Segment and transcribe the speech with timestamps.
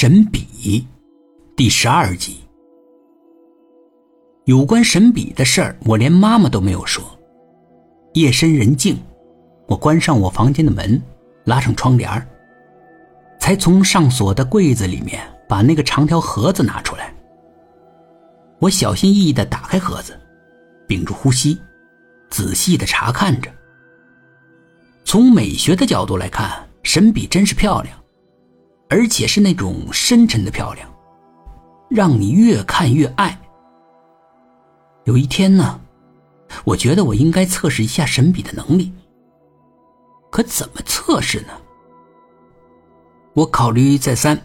[0.00, 0.86] 神笔，
[1.54, 2.38] 第十二集。
[4.46, 7.04] 有关神笔的事儿，我连妈妈都没有说。
[8.14, 8.98] 夜深人静，
[9.68, 10.98] 我关上我房间的门，
[11.44, 12.10] 拉上窗帘
[13.38, 17.14] 才从上锁的柜子里面把那个长条盒子拿出来。
[18.58, 20.18] 我小心翼翼的打开盒子，
[20.88, 21.60] 屏住呼吸，
[22.30, 23.52] 仔细的查看着。
[25.04, 27.99] 从美学的角度来看，神笔真是漂亮。
[28.90, 30.86] 而且是那种深沉的漂亮，
[31.88, 33.40] 让你越看越爱。
[35.04, 35.80] 有一天呢，
[36.64, 38.92] 我觉得我应该测试一下神笔的能力。
[40.28, 41.52] 可怎么测试呢？
[43.32, 44.36] 我考虑再三，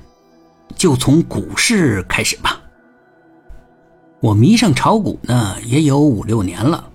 [0.75, 2.61] 就从股市开始吧。
[4.21, 6.87] 我迷上炒股呢，也有五六年了，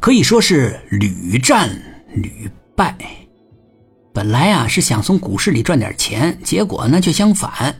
[0.00, 1.70] 可以说是屡战
[2.14, 2.96] 屡败。
[4.12, 7.74] 本来啊是想从股市里赚点钱，结果呢却相反。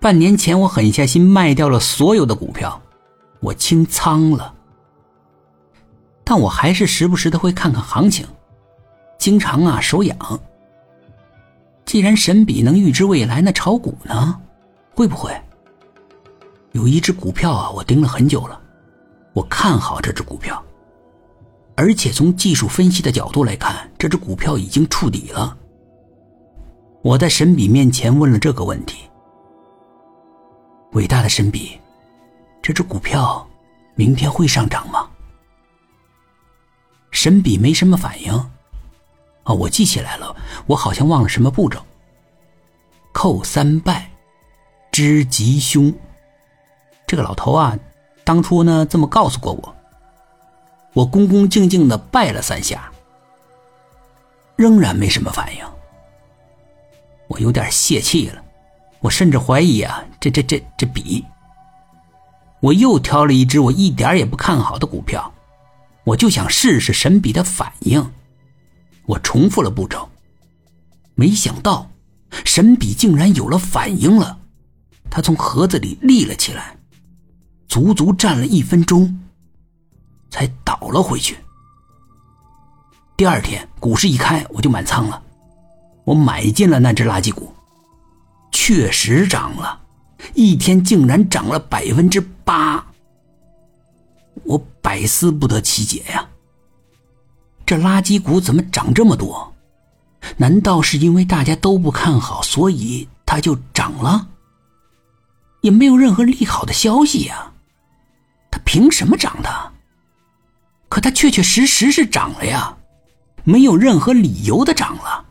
[0.00, 2.80] 半年前我狠下心卖掉了所有的股票，
[3.40, 4.54] 我清仓了。
[6.24, 8.26] 但我还是时不时的会看看行情，
[9.18, 10.40] 经常啊手痒。
[11.84, 14.38] 既然神笔能预知未来，那炒股呢，
[14.94, 15.32] 会不会？
[16.72, 18.60] 有一只股票啊，我盯了很久了，
[19.32, 20.62] 我看好这只股票。
[21.78, 25.56] 而且从技术分析的角度来看，这只股票已经触底了。
[27.02, 29.08] 我在神笔面前问了这个问题
[30.90, 31.78] ：“伟大的神笔，
[32.60, 33.48] 这只股票
[33.94, 35.08] 明天会上涨吗？”
[37.12, 38.32] 神笔没什么反应。
[39.44, 40.34] 哦，我记起来了，
[40.66, 41.80] 我好像忘了什么步骤。
[43.12, 44.10] 扣三拜，
[44.90, 45.94] 知吉凶。
[47.06, 47.78] 这个老头啊，
[48.24, 49.76] 当初呢这么告诉过我。
[50.94, 52.90] 我恭恭敬敬的拜了三下，
[54.56, 55.64] 仍然没什么反应。
[57.28, 58.42] 我有点泄气了，
[59.00, 61.24] 我甚至怀疑啊，这这这这笔。
[62.60, 65.32] 我又挑了一只我一点也不看好的股票，
[66.04, 68.12] 我就想试试神笔的反应。
[69.04, 70.08] 我重复了步骤，
[71.14, 71.88] 没想到
[72.44, 74.40] 神笔竟然有了反应了，
[75.08, 76.76] 它从盒子里立了起来，
[77.68, 79.20] 足足站了一分钟。
[80.30, 81.36] 才倒了回去。
[83.16, 85.22] 第二天股市一开，我就满仓了，
[86.04, 87.52] 我买进了那只垃圾股，
[88.52, 89.80] 确实涨了，
[90.34, 92.86] 一天竟然涨了百分之八，
[94.44, 96.28] 我百思不得其解呀。
[97.66, 99.52] 这垃圾股怎么涨这么多？
[100.36, 104.28] 难道是因为大家都不看好，所以它就涨了？
[105.60, 107.52] 也没有任何利好的消息呀，
[108.50, 109.72] 它凭什么涨的？
[110.88, 112.76] 可它确确实实是涨了呀，
[113.44, 115.26] 没有任何理由的涨了。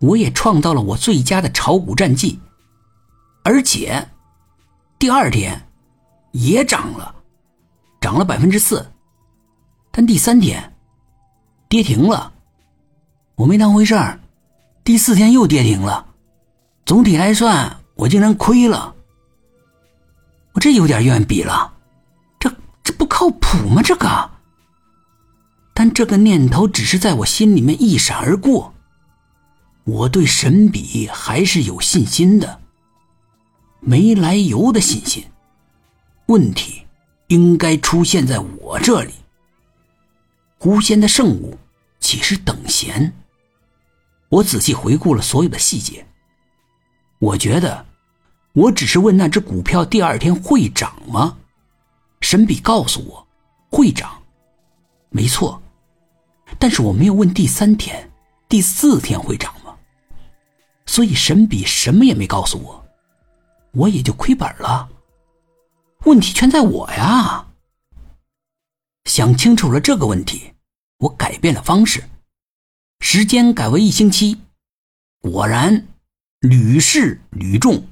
[0.00, 2.40] 我也创造了我最佳的炒股战绩，
[3.44, 4.08] 而且
[4.98, 5.68] 第二天
[6.32, 7.14] 也涨了，
[8.00, 8.90] 涨了百分之四。
[9.90, 10.72] 但第三天
[11.68, 12.32] 跌停了，
[13.34, 14.18] 我没当回事儿。
[14.84, 16.06] 第四天又跌停了，
[16.86, 18.94] 总体来算我竟然亏了。
[20.52, 21.74] 我这有点怨笔了。
[23.20, 23.82] 靠谱吗？
[23.82, 24.30] 这个，
[25.74, 28.72] 但这个念头只是在我心里面一闪而过。
[29.84, 32.62] 我对神笔还是有信心的，
[33.80, 35.22] 没来由的信心。
[36.28, 36.84] 问题
[37.26, 39.12] 应该出现在我这里。
[40.56, 41.58] 狐仙的圣物
[41.98, 43.12] 岂是等闲？
[44.30, 46.06] 我仔细回顾了所有的细节，
[47.18, 47.84] 我觉得，
[48.54, 51.36] 我只是问那只股票第二天会涨吗？
[52.30, 53.26] 神笔告诉我，
[53.72, 54.22] 会涨，
[55.08, 55.60] 没错，
[56.60, 58.08] 但是我没有问第三天、
[58.48, 59.76] 第四天会涨吗？
[60.86, 62.86] 所以神笔什么也没告诉我，
[63.72, 64.88] 我也就亏本了。
[66.04, 67.48] 问题全在我呀！
[69.06, 70.52] 想清楚了这个问题，
[70.98, 72.04] 我改变了方式，
[73.00, 74.40] 时间改为一星期，
[75.20, 75.88] 果然
[76.38, 77.88] 屡试屡中，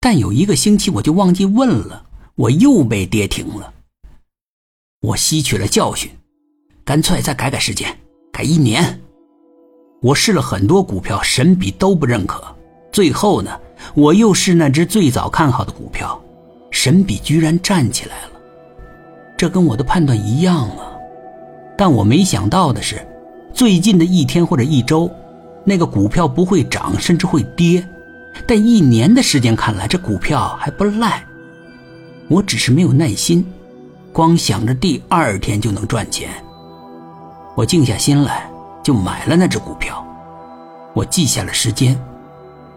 [0.00, 2.10] 但有一个星期我就忘记问了。
[2.34, 3.72] 我又被跌停了。
[5.00, 6.10] 我吸取了教训，
[6.84, 7.94] 干脆再改改时间，
[8.32, 9.00] 改一年。
[10.00, 12.42] 我试了很多股票，神笔都不认可。
[12.90, 13.60] 最后呢，
[13.94, 16.20] 我又试那只最早看好的股票，
[16.70, 18.32] 神笔居然站起来了。
[19.36, 20.92] 这跟我的判断一样啊。
[21.76, 23.04] 但我没想到的是，
[23.52, 25.10] 最近的一天或者一周，
[25.64, 27.86] 那个股票不会涨，甚至会跌。
[28.46, 31.24] 但一年的时间看来，这股票还不赖。
[32.28, 33.44] 我只是没有耐心，
[34.12, 36.30] 光想着第二天就能赚钱。
[37.54, 38.50] 我静下心来，
[38.82, 40.02] 就买了那只股票。
[40.94, 41.98] 我记下了时间，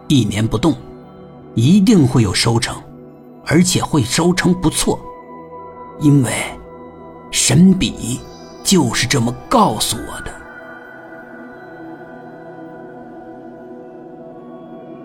[0.08, 0.76] 一年不动，
[1.54, 2.82] 一定会有收成，
[3.46, 4.98] 而且会收成不错，
[6.00, 6.32] 因为
[7.30, 8.20] 神笔
[8.62, 10.34] 就是这么告诉我的。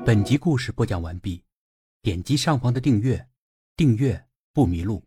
[0.04, 1.42] 本集故事播讲完毕，
[2.02, 3.28] 点击上方的订阅，
[3.78, 4.22] 订阅
[4.54, 5.04] 不迷路。